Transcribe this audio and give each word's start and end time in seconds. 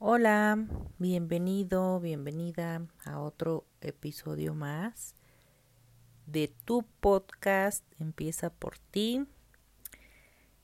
Hola, 0.00 0.64
bienvenido, 0.98 1.98
bienvenida 1.98 2.86
a 3.04 3.18
otro 3.18 3.66
episodio 3.80 4.54
más 4.54 5.16
de 6.24 6.54
tu 6.64 6.84
podcast 7.00 7.84
Empieza 7.98 8.50
por 8.50 8.78
ti. 8.78 9.26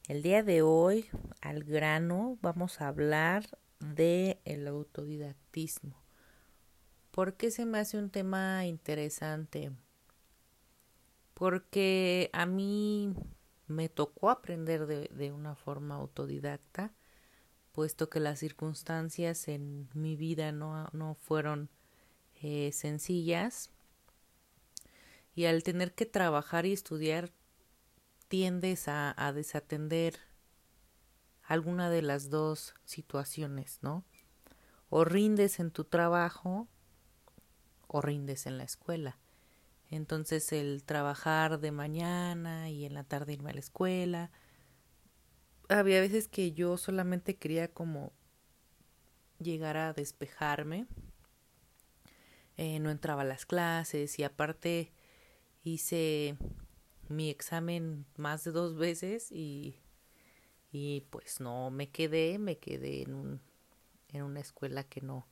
El 0.07 0.23
día 0.23 0.45
de 0.45 0.62
hoy, 0.62 1.07
al 1.41 1.65
grano, 1.65 2.39
vamos 2.43 2.81
a 2.81 2.87
hablar 2.87 3.45
de 3.81 4.41
el 4.45 4.69
autodidactismo. 4.69 6.01
¿Por 7.11 7.35
qué 7.35 7.51
se 7.51 7.66
me 7.66 7.79
hace 7.79 7.98
un 7.98 8.11
tema 8.11 8.64
interesante? 8.66 9.73
Porque 11.35 12.30
a 12.32 12.46
mí 12.46 13.12
me 13.66 13.89
tocó 13.89 14.30
aprender 14.30 14.87
de, 14.87 15.09
de 15.09 15.32
una 15.32 15.57
forma 15.57 15.96
autodidacta 15.96 16.93
puesto 17.75 18.09
que 18.09 18.20
las 18.20 18.38
circunstancias 18.38 19.48
en 19.48 19.88
mi 19.95 20.15
vida 20.15 20.52
no, 20.52 20.88
no 20.92 21.16
fueron 21.16 21.69
eh, 22.41 22.70
sencillas 22.73 23.70
y 25.34 25.46
al 25.46 25.65
tener 25.65 25.92
que 25.92 26.06
trabajar 26.06 26.66
y 26.66 26.73
estudiar 26.73 27.32
tiendes 28.29 28.87
a, 28.87 29.12
a 29.16 29.32
desatender 29.32 30.20
alguna 31.42 31.91
de 31.91 32.02
las 32.02 32.30
dos 32.30 32.74
situaciones, 32.84 33.80
¿no? 33.82 34.04
O 34.88 35.04
rindes 35.04 35.59
en 35.59 35.73
tu 35.73 35.82
trabajo 35.82 36.68
o 37.88 38.01
rindes 38.01 38.46
en 38.46 38.56
la 38.56 38.65
escuela. 38.65 39.18
Entonces 39.91 40.52
el 40.52 40.84
trabajar 40.84 41.59
de 41.59 41.73
mañana 41.73 42.70
y 42.70 42.84
en 42.84 42.95
la 42.95 43.02
tarde 43.02 43.32
irme 43.32 43.51
a 43.51 43.54
la 43.54 43.60
escuela, 43.60 44.30
había 45.68 46.00
veces 46.00 46.28
que 46.28 46.52
yo 46.52 46.77
solamente 46.77 47.36
quería 47.36 47.68
como 47.73 48.12
llegar 49.38 49.77
a 49.77 49.92
despejarme. 49.92 50.87
Eh, 52.56 52.79
no 52.79 52.90
entraba 52.90 53.23
a 53.23 53.24
las 53.26 53.46
clases 53.46 54.18
y 54.18 54.23
aparte 54.23 54.93
hice 55.65 56.37
mi 57.09 57.30
examen 57.30 58.06
más 58.16 58.45
de 58.45 58.52
dos 58.52 58.76
veces 58.76 59.32
y, 59.32 59.76
y 60.71 61.02
pues 61.10 61.40
no 61.40 61.71
me 61.71 61.90
quedé, 61.90 62.38
me 62.38 62.59
quedé 62.59 63.02
en, 63.02 63.15
un, 63.15 63.40
en 64.12 64.22
una 64.22 64.41
escuela 64.41 64.84
que 64.84 65.00
no, 65.00 65.26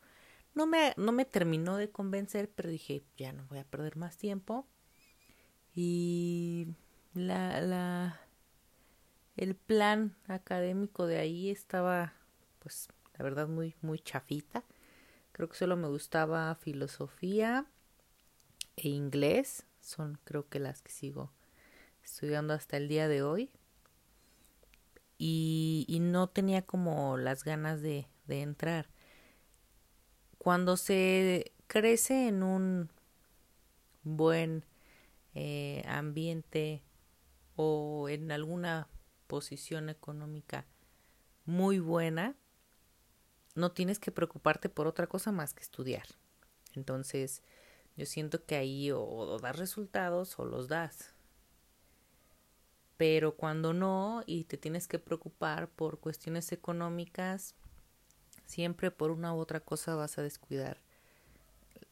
no, 0.55 0.67
me, 0.67 0.95
no 0.97 1.13
me 1.13 1.25
terminó 1.25 1.77
de 1.77 1.91
convencer, 1.91 2.51
pero 2.51 2.71
dije 2.71 3.05
ya 3.17 3.33
no 3.33 3.47
voy 3.47 3.59
a 3.59 3.65
perder 3.65 3.97
más 3.97 4.17
tiempo. 4.17 4.67
Y 5.75 6.69
la, 7.15 7.61
la, 7.61 8.21
el 9.37 9.55
plan 9.55 10.15
académico 10.27 11.07
de 11.07 11.19
ahí 11.19 11.51
estaba, 11.51 12.15
pues, 12.59 12.89
la 13.17 13.25
verdad, 13.25 13.49
muy, 13.49 13.75
muy 13.83 13.99
chafita. 13.99 14.65
Creo 15.33 15.49
que 15.49 15.57
solo 15.57 15.77
me 15.77 15.89
gustaba 15.89 16.55
filosofía 16.57 17.67
e 18.77 18.89
inglés. 18.89 19.65
Son, 19.81 20.19
creo 20.25 20.49
que 20.49 20.61
las 20.61 20.83
que 20.83 20.93
sigo 20.93 21.33
estudiando 22.05 22.53
hasta 22.55 22.77
el 22.77 22.89
día 22.89 23.09
de 23.09 23.23
hoy. 23.23 23.51
Y, 25.19 25.99
no 26.01 26.29
tenía 26.29 26.63
como 26.63 27.17
las 27.17 27.45
ganas 27.45 27.81
de, 27.81 28.09
de 28.27 28.43
entrar. 28.43 28.89
Cuando 30.39 30.77
se 30.77 31.53
crece 31.69 32.27
en 32.27 32.43
un 32.43 32.91
buen 34.03 34.65
eh, 35.35 35.85
ambiente 35.87 36.83
o 37.57 38.09
en 38.09 38.33
alguna 38.33 38.89
posición 39.33 39.89
económica 39.89 40.67
muy 41.47 41.79
buena, 41.79 42.37
no 43.55 43.73
tienes 43.73 43.99
que 43.99 44.13
preocuparte 44.13 44.69
por 44.69 44.87
otra 44.87 45.07
cosa 45.07 45.33
más 45.33 45.55
que 45.55 45.63
estudiar. 45.63 46.05
Entonces, 46.75 47.41
yo 47.97 48.05
siento 48.05 48.45
que 48.45 48.57
ahí 48.57 48.91
o, 48.91 49.39
das 49.41 49.57
resultados 49.57 50.39
o 50.39 50.45
los 50.45 50.69
das. 50.69 51.15
Pero 52.99 53.35
cuando 53.35 53.73
no 53.73 54.23
y 54.27 54.45
te 54.45 54.59
tienes 54.59 54.87
que 54.87 54.99
preocupar 54.99 55.71
por 55.71 55.99
cuestiones 55.99 56.53
económicas, 56.53 57.55
siempre 58.45 58.91
por 58.91 59.11
una 59.11 59.33
u 59.33 59.39
otra 59.39 59.61
cosa 59.61 59.95
vas 59.95 60.19
a 60.19 60.23
descuidar 60.23 60.77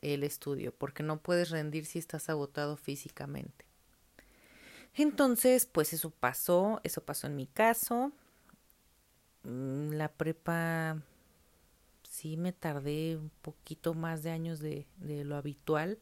el 0.03 0.25
estudio, 0.25 0.75
porque 0.75 1.03
no 1.03 1.23
puedes 1.23 1.49
rendir 1.49 1.87
si 1.87 1.99
estás 1.99 2.29
agotado 2.29 2.77
físicamente. 2.77 3.70
Entonces, 4.95 5.67
pues 5.67 5.93
eso 5.93 6.11
pasó, 6.11 6.81
eso 6.85 7.03
pasó 7.05 7.27
en 7.27 7.37
mi 7.37 7.47
caso. 7.47 8.13
Mm, 9.45 9.93
la 9.93 10.09
prepa 10.09 11.03
sí 12.09 12.37
me 12.37 12.53
tardé 12.53 13.17
un 13.17 13.31
poquito 13.43 13.95
más 13.95 14.23
de 14.23 14.31
años 14.31 14.61
de, 14.61 14.87
de 14.99 15.25
lo 15.25 15.37
habitual, 15.37 15.99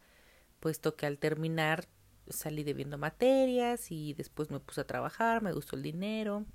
puesto 0.61 0.97
que 0.97 1.07
al 1.07 1.19
terminar 1.19 1.89
salí 2.29 2.65
debiendo 2.65 2.99
materias 2.99 3.91
y 3.93 4.15
después 4.15 4.51
me 4.51 4.61
puse 4.61 4.83
a 4.83 4.87
trabajar, 4.87 5.43
me 5.43 5.53
gustó 5.53 5.77
el 5.77 5.83
dinero. 5.83 6.47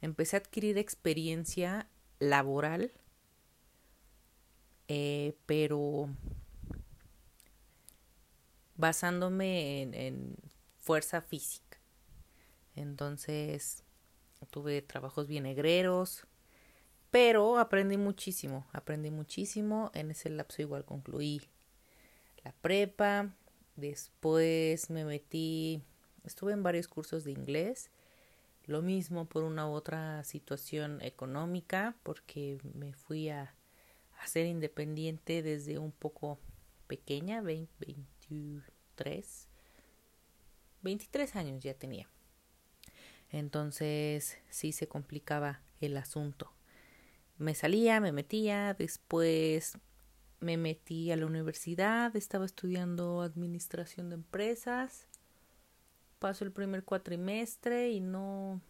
Empecé 0.00 0.36
a 0.36 0.40
adquirir 0.40 0.78
experiencia 0.78 1.86
laboral, 2.18 2.92
eh, 4.88 5.34
pero 5.46 6.08
basándome 8.76 9.82
en, 9.82 9.94
en 9.94 10.36
fuerza 10.80 11.20
física. 11.20 11.78
Entonces 12.74 13.84
tuve 14.50 14.82
trabajos 14.82 15.26
bien 15.26 15.44
negreros, 15.44 16.26
pero 17.10 17.58
aprendí 17.58 17.96
muchísimo, 17.96 18.66
aprendí 18.72 19.10
muchísimo. 19.10 19.90
En 19.94 20.10
ese 20.10 20.30
lapso 20.30 20.62
igual 20.62 20.84
concluí 20.84 21.42
la 22.42 22.52
prepa, 22.52 23.34
después 23.76 24.90
me 24.90 25.04
metí, 25.04 25.82
estuve 26.24 26.52
en 26.52 26.62
varios 26.62 26.88
cursos 26.88 27.24
de 27.24 27.32
inglés, 27.32 27.90
lo 28.64 28.82
mismo 28.82 29.26
por 29.26 29.44
una 29.44 29.68
u 29.68 29.72
otra 29.72 30.24
situación 30.24 31.02
económica, 31.02 31.96
porque 32.02 32.58
me 32.74 32.94
fui 32.94 33.28
a, 33.28 33.54
a 34.18 34.26
ser 34.26 34.46
independiente 34.46 35.42
desde 35.42 35.78
un 35.78 35.92
poco 35.92 36.38
pequeña, 36.86 37.42
20, 37.42 37.72
23 38.30 39.49
23 40.82 41.36
años 41.36 41.62
ya 41.62 41.74
tenía. 41.74 42.08
Entonces 43.30 44.38
sí 44.48 44.72
se 44.72 44.88
complicaba 44.88 45.60
el 45.80 45.96
asunto. 45.96 46.52
Me 47.38 47.54
salía, 47.54 48.00
me 48.00 48.12
metía, 48.12 48.74
después 48.74 49.78
me 50.40 50.56
metí 50.56 51.12
a 51.12 51.16
la 51.16 51.26
universidad, 51.26 52.14
estaba 52.16 52.44
estudiando 52.44 53.22
administración 53.22 54.08
de 54.08 54.16
empresas. 54.16 55.06
Paso 56.18 56.44
el 56.44 56.52
primer 56.52 56.84
cuatrimestre 56.84 57.90
y 57.90 58.00
no 58.00 58.60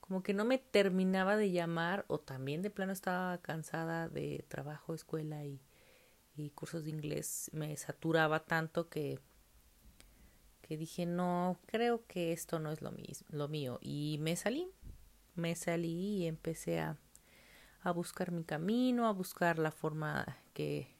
como 0.00 0.22
que 0.22 0.34
no 0.34 0.44
me 0.44 0.58
terminaba 0.58 1.36
de 1.36 1.52
llamar 1.52 2.04
o 2.08 2.18
también 2.18 2.60
de 2.60 2.68
plano 2.68 2.92
estaba 2.92 3.38
cansada 3.38 4.08
de 4.08 4.44
trabajo, 4.48 4.92
escuela 4.92 5.44
y, 5.46 5.58
y 6.36 6.50
cursos 6.50 6.84
de 6.84 6.90
inglés. 6.90 7.50
Me 7.54 7.74
saturaba 7.78 8.44
tanto 8.44 8.90
que 8.90 9.20
que 10.62 10.76
dije, 10.76 11.04
no, 11.04 11.58
creo 11.66 12.06
que 12.06 12.32
esto 12.32 12.58
no 12.58 12.72
es 12.72 12.80
lo, 12.80 12.92
mismo, 12.92 13.26
lo 13.30 13.48
mío. 13.48 13.78
Y 13.82 14.16
me 14.20 14.36
salí, 14.36 14.70
me 15.34 15.54
salí 15.54 16.22
y 16.22 16.26
empecé 16.26 16.80
a, 16.80 16.96
a 17.82 17.90
buscar 17.90 18.32
mi 18.32 18.44
camino, 18.44 19.06
a 19.06 19.12
buscar 19.12 19.58
la 19.58 19.72
forma 19.72 20.38
que, 20.54 20.96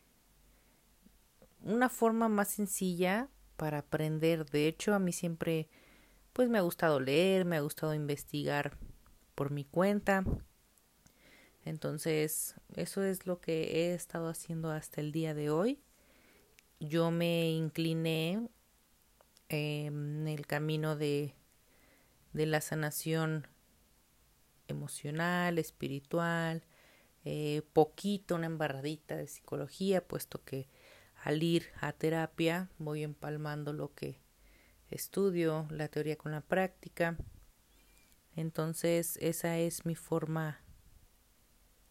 una 1.63 1.89
forma 1.89 2.29
más 2.29 2.49
sencilla 2.49 3.29
para 3.57 3.79
aprender. 3.79 4.45
De 4.51 4.67
hecho, 4.67 4.95
a 4.95 4.99
mí 4.99 5.13
siempre, 5.13 5.69
pues 6.33 6.49
me 6.49 6.59
ha 6.59 6.63
gustado 6.63 7.01
leer, 7.01 7.45
me 7.45 7.57
ha 7.57 7.61
gustado 7.61 7.95
investigar 7.95 8.77
por 9.35 9.51
mi 9.51 9.65
cuenta. 9.65 10.25
Entonces, 11.65 12.57
eso 12.75 13.03
es 13.03 13.27
lo 13.27 13.41
que 13.41 13.63
he 13.63 13.95
estado 13.95 14.29
haciendo 14.29 14.71
hasta 14.71 15.01
el 15.01 15.13
día 15.13 15.35
de 15.35 15.51
hoy. 15.51 15.81
Yo 16.81 17.13
me 17.13 17.51
incliné 17.51 18.49
en 19.53 20.27
el 20.29 20.47
camino 20.47 20.97
de, 20.97 21.35
de 22.33 22.47
la 22.47 22.61
sanación 22.61 23.47
emocional, 24.69 25.59
espiritual, 25.59 26.65
eh, 27.25 27.63
poquito, 27.73 28.35
una 28.35 28.47
embarradita 28.47 29.17
de 29.17 29.27
psicología, 29.27 30.07
puesto 30.07 30.43
que 30.43 30.69
al 31.23 31.43
ir 31.43 31.67
a 31.81 31.93
terapia 31.93 32.69
voy 32.79 33.05
empalmando 33.05 33.73
lo 33.73 33.95
que 33.95 34.21
estudio, 34.91 35.67
la 35.71 35.89
teoría 35.89 36.17
con 36.17 36.33
la 36.33 36.41
práctica. 36.41 37.17
Entonces 38.35 39.19
esa 39.21 39.59
es 39.59 39.87
mi 39.87 39.95
forma 39.95 40.61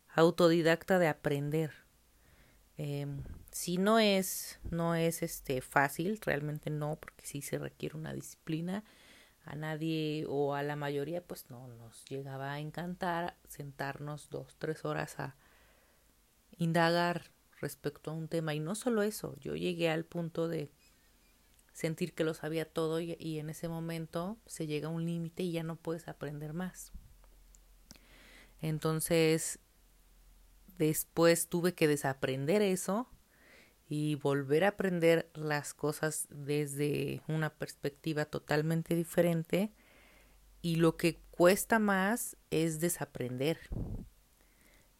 autodidacta 0.09 0.99
de 0.99 1.07
aprender. 1.07 1.71
Eh, 2.77 3.07
si 3.51 3.77
no 3.77 3.99
es, 3.99 4.59
no 4.69 4.95
es 4.95 5.21
este 5.21 5.61
fácil, 5.61 6.19
realmente 6.21 6.69
no, 6.69 6.95
porque 6.95 7.25
sí 7.25 7.41
se 7.41 7.57
requiere 7.57 7.97
una 7.97 8.13
disciplina. 8.13 8.83
a 9.43 9.55
nadie 9.55 10.25
o 10.29 10.53
a 10.53 10.61
la 10.63 10.75
mayoría 10.75 11.23
pues 11.25 11.49
no 11.49 11.67
nos 11.67 12.05
llegaba 12.05 12.53
a 12.53 12.59
encantar 12.59 13.37
sentarnos 13.47 14.29
dos, 14.29 14.55
tres 14.59 14.85
horas 14.85 15.19
a 15.19 15.35
indagar 16.57 17.31
respecto 17.59 18.11
a 18.11 18.13
un 18.13 18.27
tema. 18.27 18.53
Y 18.53 18.59
no 18.59 18.75
solo 18.75 19.01
eso, 19.03 19.35
yo 19.39 19.55
llegué 19.55 19.89
al 19.89 20.05
punto 20.05 20.47
de 20.47 20.71
sentir 21.73 22.13
que 22.13 22.23
lo 22.23 22.33
sabía 22.33 22.65
todo 22.65 22.99
y, 22.99 23.15
y 23.19 23.39
en 23.39 23.49
ese 23.49 23.67
momento 23.67 24.37
se 24.45 24.67
llega 24.67 24.87
a 24.87 24.91
un 24.91 25.05
límite 25.05 25.43
y 25.43 25.53
ya 25.53 25.63
no 25.63 25.75
puedes 25.75 26.07
aprender 26.07 26.53
más. 26.53 26.91
Entonces, 28.61 29.59
después 30.77 31.47
tuve 31.47 31.73
que 31.73 31.87
desaprender 31.87 32.61
eso 32.61 33.09
y 33.91 34.15
volver 34.15 34.63
a 34.63 34.69
aprender 34.69 35.29
las 35.33 35.73
cosas 35.73 36.25
desde 36.29 37.21
una 37.27 37.49
perspectiva 37.49 38.23
totalmente 38.23 38.95
diferente 38.95 39.73
y 40.61 40.77
lo 40.77 40.95
que 40.95 41.19
cuesta 41.31 41.77
más 41.77 42.37
es 42.51 42.79
desaprender 42.79 43.59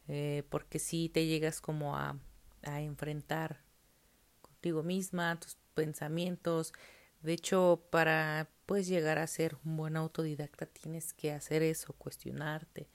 eh, 0.09 0.43
porque 0.49 0.77
si 0.77 1.07
te 1.07 1.25
llegas 1.25 1.61
como 1.61 1.95
a, 1.95 2.19
a 2.63 2.81
enfrentar 2.81 3.61
contigo 4.41 4.83
misma, 4.83 5.39
tus 5.39 5.55
pensamientos. 5.73 6.73
De 7.21 7.31
hecho, 7.31 7.87
para 7.91 8.49
pues 8.65 8.87
llegar 8.87 9.19
a 9.19 9.27
ser 9.27 9.55
un 9.63 9.77
buen 9.77 9.95
autodidacta 9.95 10.65
tienes 10.65 11.13
que 11.13 11.31
hacer 11.31 11.63
eso, 11.63 11.93
cuestionarte. 11.93 12.89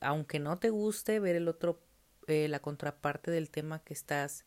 Aunque 0.00 0.38
no 0.38 0.60
te 0.60 0.70
guste 0.70 1.18
ver 1.18 1.34
el 1.34 1.48
otro, 1.48 1.82
eh, 2.28 2.46
la 2.46 2.60
contraparte 2.60 3.32
del 3.32 3.50
tema 3.50 3.82
que 3.82 3.94
estás 3.94 4.44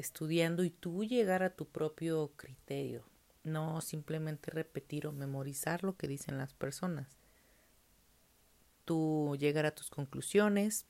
estudiando 0.00 0.64
y 0.64 0.70
tú 0.70 1.04
llegar 1.04 1.42
a 1.42 1.54
tu 1.54 1.66
propio 1.66 2.32
criterio, 2.36 3.04
no 3.44 3.80
simplemente 3.80 4.50
repetir 4.50 5.06
o 5.06 5.12
memorizar 5.12 5.84
lo 5.84 5.96
que 5.96 6.08
dicen 6.08 6.38
las 6.38 6.54
personas. 6.54 7.18
Tú 8.84 9.36
llegar 9.38 9.66
a 9.66 9.74
tus 9.74 9.90
conclusiones, 9.90 10.86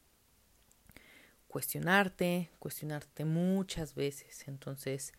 cuestionarte, 1.48 2.50
cuestionarte 2.58 3.24
muchas 3.24 3.94
veces. 3.94 4.48
Entonces, 4.48 5.12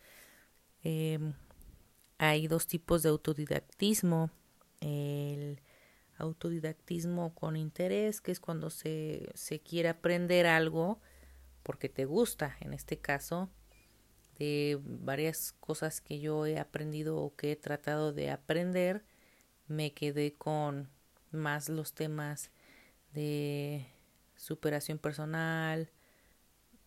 em, 0.82 1.34
hay 2.18 2.48
dos 2.48 2.66
tipos 2.66 3.02
de 3.02 3.10
autodidactismo. 3.10 4.30
El 4.80 5.60
autodidactismo 6.16 7.34
con 7.34 7.56
interés, 7.56 8.20
que 8.20 8.32
es 8.32 8.40
cuando 8.40 8.70
se, 8.70 9.30
se 9.34 9.60
quiere 9.60 9.88
aprender 9.88 10.46
algo 10.46 11.00
porque 11.62 11.88
te 11.88 12.04
gusta, 12.04 12.56
en 12.60 12.72
este 12.72 12.98
caso, 12.98 13.50
de 14.38 14.78
varias 14.82 15.52
cosas 15.60 16.00
que 16.00 16.20
yo 16.20 16.46
he 16.46 16.58
aprendido 16.58 17.16
o 17.18 17.34
que 17.36 17.52
he 17.52 17.56
tratado 17.56 18.12
de 18.12 18.30
aprender, 18.30 19.04
me 19.68 19.92
quedé 19.92 20.34
con 20.34 20.88
más 21.30 21.68
los 21.68 21.92
temas 21.94 22.50
de 23.14 23.86
superación 24.36 24.98
personal, 24.98 25.90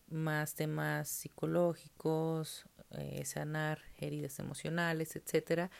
más 0.08 0.54
temas 0.54 1.08
psicológicos, 1.08 2.66
eh, 2.90 3.24
sanar 3.24 3.82
heridas 3.98 4.38
emocionales, 4.38 5.16
etcétera, 5.16 5.70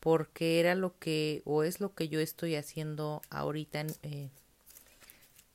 porque 0.00 0.60
era 0.60 0.74
lo 0.74 0.98
que 0.98 1.42
o 1.44 1.62
es 1.64 1.80
lo 1.80 1.94
que 1.94 2.08
yo 2.08 2.20
estoy 2.20 2.56
haciendo 2.56 3.22
ahorita 3.30 3.86
eh, 4.02 4.30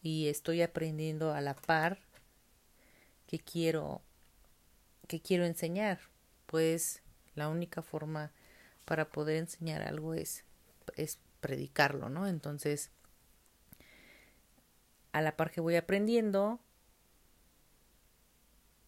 y 0.01 0.27
estoy 0.27 0.61
aprendiendo 0.61 1.33
a 1.33 1.41
la 1.41 1.55
par 1.55 1.99
que 3.27 3.39
quiero 3.39 4.01
que 5.09 5.19
quiero 5.19 5.43
enseñar, 5.43 5.99
pues 6.45 7.01
la 7.35 7.49
única 7.49 7.81
forma 7.81 8.31
para 8.85 9.09
poder 9.09 9.37
enseñar 9.37 9.81
algo 9.81 10.13
es 10.13 10.45
es 10.95 11.19
predicarlo, 11.41 12.09
¿no? 12.09 12.27
Entonces, 12.27 12.91
a 15.11 15.21
la 15.21 15.35
par 15.35 15.51
que 15.51 15.61
voy 15.61 15.75
aprendiendo, 15.75 16.59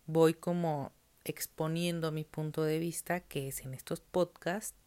voy 0.06 0.33
como 0.33 0.91
exponiendo 1.23 2.12
mi 2.12 2.23
punto 2.23 2.63
de 2.63 2.79
vista, 2.79 3.21
que 3.21 3.47
es 3.47 3.62
en 3.62 3.73
estos 3.73 4.01
podcasts, 4.01 4.77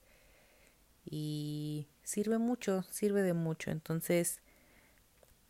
y 1.04 1.88
sirve 2.02 2.38
mucho, 2.38 2.82
sirve 2.90 3.22
de 3.22 3.34
mucho. 3.34 3.70
Entonces, 3.70 4.40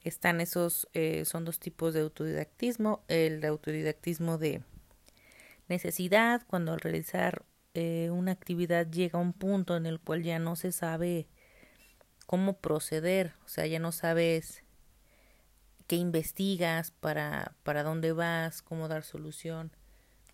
están 0.02 0.40
esos, 0.40 0.88
eh, 0.92 1.24
son 1.24 1.44
dos 1.44 1.58
tipos 1.58 1.94
de 1.94 2.00
autodidactismo, 2.00 3.04
el 3.08 3.40
de 3.40 3.48
autodidactismo 3.48 4.38
de 4.38 4.62
necesidad, 5.68 6.42
cuando 6.46 6.72
al 6.72 6.80
realizar 6.80 7.44
eh, 7.74 8.10
una 8.10 8.32
actividad 8.32 8.90
llega 8.90 9.18
un 9.18 9.32
punto 9.32 9.76
en 9.76 9.86
el 9.86 10.00
cual 10.00 10.22
ya 10.22 10.38
no 10.38 10.56
se 10.56 10.72
sabe 10.72 11.26
cómo 12.26 12.58
proceder, 12.58 13.34
o 13.44 13.48
sea, 13.48 13.66
ya 13.66 13.78
no 13.78 13.92
sabes 13.92 14.64
qué 15.86 15.96
investigas, 15.96 16.90
para, 16.90 17.54
para 17.62 17.82
dónde 17.82 18.12
vas, 18.12 18.62
cómo 18.62 18.88
dar 18.88 19.04
solución, 19.04 19.72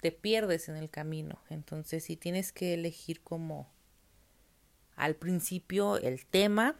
te 0.01 0.13
pierdes 0.13 0.69
en 0.69 0.77
el 0.77 0.91
camino. 0.91 1.41
Entonces, 1.49 2.05
si 2.05 2.17
tienes 2.17 2.53
que 2.53 2.75
elegir 2.75 3.23
como 3.23 3.69
al 4.97 5.17
principio 5.17 5.97
el 5.97 6.27
tema, 6.27 6.77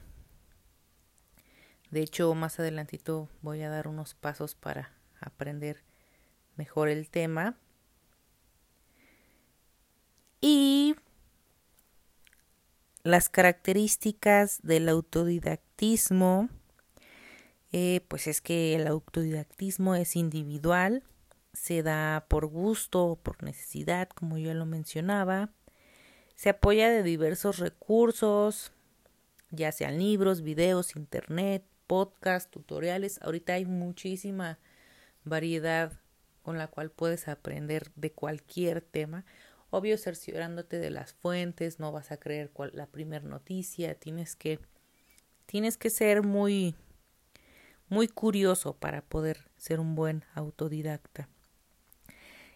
de 1.91 2.03
hecho, 2.03 2.33
más 2.35 2.61
adelantito 2.61 3.29
voy 3.43 3.63
a 3.63 3.69
dar 3.69 3.89
unos 3.89 4.15
pasos 4.15 4.55
para 4.55 4.93
aprender 5.21 5.83
mejor 6.57 6.89
el 6.89 7.11
tema. 7.11 7.57
Y 10.41 10.95
las 13.03 13.29
características 13.29 14.61
del 14.63 14.89
autodidactismo 14.89 16.49
eh, 17.73 18.05
pues 18.09 18.27
es 18.27 18.41
que 18.41 18.75
el 18.75 18.87
autodidactismo 18.89 19.95
es 19.95 20.17
individual, 20.17 21.05
se 21.53 21.83
da 21.83 22.27
por 22.29 22.47
gusto 22.47 23.05
o 23.05 23.17
por 23.17 23.43
necesidad, 23.45 24.09
como 24.09 24.39
yo 24.39 24.53
lo 24.55 24.67
mencionaba, 24.67 25.51
se 26.35 26.49
apoya 26.49 26.91
de 26.91 27.03
diversos 27.05 27.59
recursos, 27.59 28.73
ya 29.51 29.71
sean 29.71 29.99
libros, 29.99 30.43
videos, 30.43 30.97
internet, 30.97 31.65
podcast, 31.87 32.51
tutoriales. 32.51 33.21
Ahorita 33.23 33.55
hay 33.55 33.67
muchísima 33.67 34.59
variedad 35.25 35.93
con 36.43 36.57
la 36.59 36.69
cual 36.69 36.91
puedes 36.91 37.29
aprender 37.29 37.93
de 37.95 38.11
cualquier 38.11 38.81
tema. 38.81 39.25
Obvio, 39.71 39.97
cerciorándote 39.99 40.79
de 40.79 40.91
las 40.91 41.13
fuentes, 41.13 41.79
no 41.79 41.93
vas 41.93 42.11
a 42.11 42.19
creer 42.19 42.51
cuál, 42.51 42.73
la 42.75 42.87
primera 42.87 43.25
noticia, 43.25 43.95
tienes 43.95 44.35
que, 44.35 44.59
tienes 45.47 45.77
que 45.77 45.91
ser 45.91 46.23
muy, 46.23 46.75
muy 47.89 48.09
curioso 48.09 48.77
para 48.77 49.03
poder 49.03 49.49
ser 49.57 49.79
un 49.79 49.95
buen 49.95 50.25
autodidacta. 50.35 51.29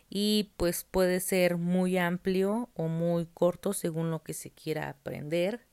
Y 0.08 0.52
pues 0.56 0.84
puede 0.84 1.20
ser 1.20 1.56
muy 1.56 1.98
amplio 1.98 2.70
o 2.74 2.88
muy 2.88 3.26
corto 3.26 3.72
según 3.72 4.10
lo 4.10 4.22
que 4.22 4.34
se 4.34 4.50
quiera 4.50 4.88
aprender. 4.88 5.66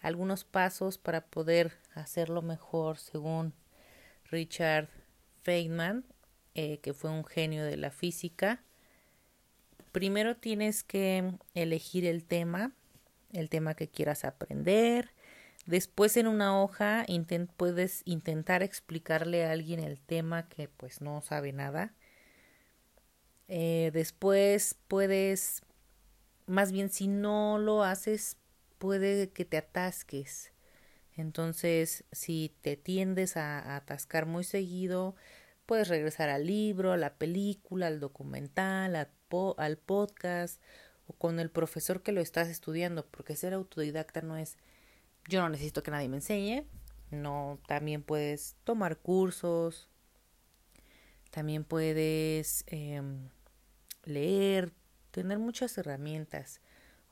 Algunos 0.00 0.44
pasos 0.44 0.98
para 0.98 1.26
poder 1.26 1.72
hacerlo 1.94 2.42
mejor 2.42 2.98
según 2.98 3.54
Richard 4.30 4.88
Feynman, 5.42 6.04
eh, 6.54 6.78
que 6.78 6.94
fue 6.94 7.10
un 7.10 7.24
genio 7.24 7.64
de 7.64 7.76
la 7.76 7.90
física. 7.90 8.63
Primero 9.94 10.36
tienes 10.36 10.84
que 10.84 11.32
elegir 11.54 12.04
el 12.04 12.24
tema, 12.24 12.72
el 13.32 13.48
tema 13.48 13.74
que 13.74 13.88
quieras 13.88 14.26
aprender, 14.26 15.14
Después 15.66 16.18
en 16.18 16.26
una 16.26 16.60
hoja 16.62 17.06
puedes 17.56 18.02
intentar 18.04 18.62
explicarle 18.62 19.46
a 19.46 19.52
alguien 19.52 19.80
el 19.80 19.98
tema 19.98 20.48
que 20.48 20.68
pues 20.68 21.00
no 21.00 21.22
sabe 21.22 21.52
nada. 21.52 21.94
Eh, 23.48 23.90
después 23.94 24.76
puedes, 24.88 25.62
más 26.46 26.70
bien 26.70 26.90
si 26.90 27.08
no 27.08 27.58
lo 27.58 27.82
haces, 27.82 28.36
puede 28.78 29.30
que 29.30 29.46
te 29.46 29.56
atasques. 29.56 30.52
Entonces, 31.16 32.04
si 32.12 32.54
te 32.60 32.76
tiendes 32.76 33.36
a, 33.38 33.76
atascar 33.76 34.26
muy 34.26 34.44
seguido, 34.44 35.14
puedes 35.66 35.88
regresar 35.88 36.28
al 36.28 36.46
libro, 36.46 36.92
a 36.92 36.96
la 36.96 37.14
película, 37.14 37.86
al 37.86 38.00
documental, 38.00 38.96
al 38.96 39.78
podcast 39.78 40.60
o 41.06 41.12
con 41.12 41.40
el 41.40 41.50
profesor 41.50 42.02
que 42.02 42.12
lo 42.12 42.20
estás 42.20 42.48
estudiando, 42.48 43.06
porque 43.06 43.36
ser 43.36 43.54
autodidacta 43.54 44.22
no 44.22 44.36
es 44.36 44.56
yo 45.28 45.40
no 45.40 45.48
necesito 45.48 45.82
que 45.82 45.90
nadie 45.90 46.08
me 46.08 46.16
enseñe. 46.16 46.64
No, 47.10 47.58
también 47.66 48.02
puedes 48.02 48.56
tomar 48.64 48.98
cursos. 48.98 49.88
También 51.30 51.64
puedes 51.64 52.64
em, 52.66 53.28
leer, 54.04 54.72
tener 55.10 55.38
muchas 55.38 55.76
herramientas 55.78 56.60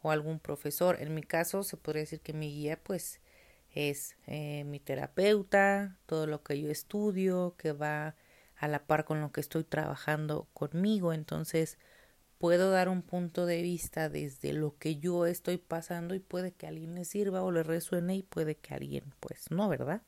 o 0.03 0.11
algún 0.11 0.39
profesor. 0.39 1.01
En 1.01 1.15
mi 1.15 1.23
caso, 1.23 1.63
se 1.63 1.77
podría 1.77 2.03
decir 2.03 2.21
que 2.21 2.33
mi 2.33 2.53
guía, 2.53 2.83
pues, 2.83 3.21
es 3.71 4.17
eh, 4.27 4.65
mi 4.65 4.81
terapeuta, 4.81 5.97
todo 6.07 6.27
lo 6.27 6.43
que 6.43 6.61
yo 6.61 6.71
estudio, 6.71 7.55
que 7.57 7.73
va 7.73 8.15
a 8.63 8.69
la 8.69 8.85
par 8.87 9.05
con 9.05 9.21
lo 9.21 9.33
que 9.33 9.41
estoy 9.41 9.65
trabajando 9.65 10.47
conmigo. 10.55 11.13
Entonces, 11.13 11.79
puedo 12.39 12.71
dar 12.71 12.89
un 12.89 13.03
punto 13.03 13.45
de 13.45 13.61
vista 13.61 14.09
desde 14.09 14.53
lo 14.53 14.79
que 14.79 14.97
yo 15.01 15.27
estoy 15.27 15.59
pasando 15.59 16.15
y 16.15 16.21
puede 16.21 16.53
que 16.53 16.69
alguien 16.69 16.95
le 16.95 17.05
sirva 17.05 17.43
o 17.43 17.51
le 17.51 17.65
resuene 17.65 18.15
y 18.15 18.23
puede 18.23 18.55
que 18.55 18.73
alguien 18.73 19.15
pues 19.19 19.51
no, 19.51 19.69
¿verdad? 19.69 20.03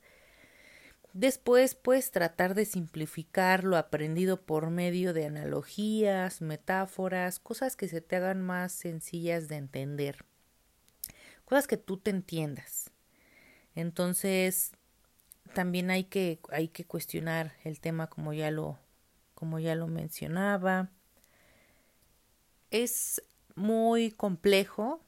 Después, 1.14 1.75
pues 1.75 2.12
tratar 2.12 2.54
de 2.54 2.64
simplificar 2.64 3.64
lo 3.64 3.76
aprendido 3.76 4.40
por 4.40 4.70
medio 4.70 5.12
de 5.12 5.26
analogías, 5.26 6.40
metáforas, 6.40 7.40
cosas 7.40 7.75
que 7.75 7.88
se 7.88 8.00
te 8.00 8.16
hagan 8.16 8.40
más 8.40 8.70
sencillas 8.70 9.49
de 9.49 9.56
entender, 9.56 10.25
cosas 11.44 11.66
que 11.66 11.76
tú 11.76 11.96
te 11.96 12.11
entiendas. 12.11 12.92
Entonces, 13.75 14.73
también 15.53 15.91
hay 15.91 16.05
que, 16.05 16.41
hay 16.51 16.69
que 16.69 16.85
cuestionar 16.85 17.53
el 17.65 17.81
tema 17.81 18.09
como 18.09 18.33
ya 18.33 18.51
lo, 18.51 18.79
como 19.35 19.59
ya 19.59 19.75
lo 19.75 19.87
mencionaba. 19.87 20.91
Es 22.71 23.23
muy 23.55 24.11
complejo, 24.11 25.05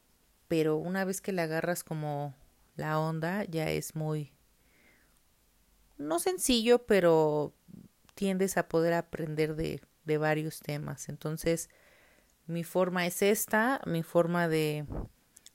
pero 0.48 0.76
una 0.76 1.04
vez 1.04 1.20
que 1.20 1.32
le 1.32 1.42
agarras 1.42 1.82
como 1.82 2.34
la 2.76 3.00
onda, 3.00 3.44
ya 3.44 3.70
es 3.70 3.96
muy, 3.96 4.32
no 5.98 6.18
sencillo, 6.18 6.86
pero 6.86 7.54
tiendes 8.14 8.56
a 8.56 8.68
poder 8.68 8.92
aprender 8.92 9.56
de, 9.56 9.80
de 10.04 10.18
varios 10.18 10.60
temas. 10.60 11.08
Entonces, 11.08 11.70
mi 12.46 12.62
forma 12.62 13.06
es 13.06 13.22
esta, 13.22 13.80
mi 13.86 14.02
forma 14.02 14.48
de 14.48 14.86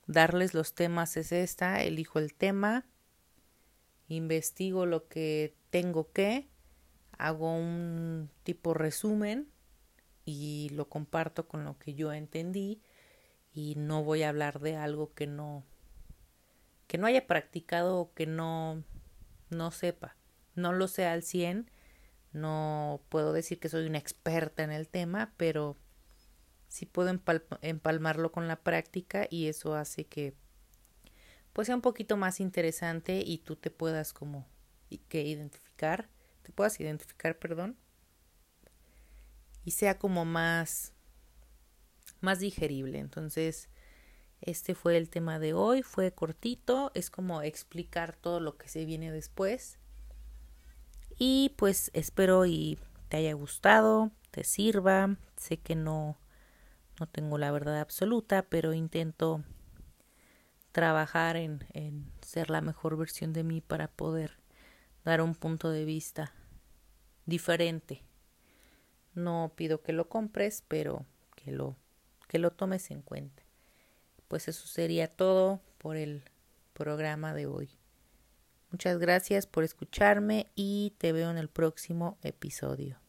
darles 0.08 0.54
los 0.54 0.74
temas 0.74 1.16
es 1.18 1.32
esta, 1.32 1.82
elijo 1.84 2.20
el 2.20 2.34
tema, 2.34 2.86
investigo 4.15 4.86
lo 4.86 5.08
que 5.08 5.56
tengo 5.70 6.12
que, 6.12 6.50
hago 7.18 7.56
un 7.56 8.30
tipo 8.44 8.74
resumen 8.74 9.48
y 10.25 10.70
lo 10.74 10.89
comparto 10.89 11.48
con 11.48 11.63
lo 11.63 11.77
que 11.77 11.94
yo 11.94 12.12
entendí 12.13 12.82
y 13.53 13.75
no 13.75 14.03
voy 14.03 14.24
a 14.24 14.30
hablar 14.30 14.60
de 14.60 14.75
algo 14.75 15.13
que 15.13 15.27
no 15.27 15.63
que 16.88 16.98
no 16.98 17.08
haya 17.08 17.25
practicado 17.25 17.98
o 17.98 18.13
que 18.13 18.25
no 18.25 18.84
no 19.50 19.72
sepa. 19.72 20.15
No 20.56 20.74
lo 20.74 20.88
sé 20.88 21.06
al 21.06 21.24
100, 21.24 21.70
no 22.34 23.01
puedo 23.10 23.34
decir 23.34 23.60
que 23.60 23.70
soy 23.70 23.86
una 23.86 23.98
experta 23.98 24.63
en 24.63 24.72
el 24.72 24.89
tema, 24.89 25.34
pero 25.38 25.77
sí 26.68 26.86
puedo 26.86 27.18
empalmarlo 27.62 28.32
con 28.32 28.48
la 28.48 28.58
práctica 28.58 29.27
y 29.30 29.48
eso 29.48 29.75
hace 29.75 30.06
que 30.06 30.34
pues 31.53 31.67
sea 31.67 31.75
un 31.75 31.81
poquito 31.81 32.17
más 32.17 32.39
interesante 32.39 33.22
y 33.25 33.39
tú 33.39 33.55
te 33.55 33.72
puedas 33.72 34.13
como 34.13 34.48
que 35.08 35.24
identificar, 35.24 36.10
te 36.41 36.51
puedas 36.51 36.79
identificar, 36.79 37.38
perdón, 37.39 37.77
y 39.63 39.72
sea 39.72 39.98
como 39.98 40.25
más 40.25 40.93
más 42.22 42.39
digerible. 42.39 43.00
Entonces, 43.00 43.70
este 44.41 44.75
fue 44.75 44.98
el 44.98 45.10
tema 45.10 45.39
de 45.39 45.53
hoy, 45.53 45.84
fue 45.84 46.12
cortito, 46.12 46.91
es 46.93 47.10
como 47.10 47.41
explicar 47.41 48.15
todo 48.15 48.39
lo 48.39 48.58
que 48.58 48.70
se 48.70 48.86
viene 48.86 49.12
después. 49.12 49.77
Y 51.17 51.53
pues 51.58 51.91
espero 51.93 52.46
y 52.46 52.79
te 53.10 53.17
haya 53.17 53.34
gustado, 53.34 54.12
te 54.31 54.43
sirva. 54.43 55.17
Sé 55.36 55.58
que 55.58 55.75
no, 55.75 56.17
no 57.00 57.08
tengo 57.08 57.38
la 57.38 57.51
verdad 57.51 57.79
absoluta, 57.79 58.43
pero 58.43 58.74
intento 58.74 59.43
trabajar 60.72 61.36
en, 61.36 61.66
en 61.74 62.12
ser 62.22 62.50
la 62.50 62.62
mejor 62.62 62.98
versión 62.98 63.34
de 63.34 63.44
mí 63.44 63.62
para 63.62 63.88
poder 63.88 64.38
dar 65.04 65.22
un 65.22 65.36
punto 65.36 65.70
de 65.70 65.86
vista 65.86 66.34
diferente. 67.25 68.04
No 69.13 69.54
pido 69.56 69.82
que 69.82 69.94
lo 69.94 70.08
compres, 70.08 70.63
pero 70.68 71.06
que 71.36 71.51
lo, 71.51 71.75
que 72.28 72.40
lo 72.40 72.51
tomes 72.51 72.92
en 72.92 73.01
cuenta. 73.01 73.44
Pues 74.28 74.48
eso 74.48 74.68
sería 74.68 75.08
todo 75.08 75.62
por 75.78 75.98
el 75.98 76.24
programa 76.74 77.34
de 77.34 77.48
hoy. 77.48 77.70
Muchas 78.72 78.98
gracias 79.00 79.48
por 79.48 79.66
escucharme 79.66 80.48
y 80.56 80.94
te 80.98 81.12
veo 81.12 81.30
en 81.30 81.38
el 81.38 81.50
próximo 81.50 82.18
episodio. 82.22 83.00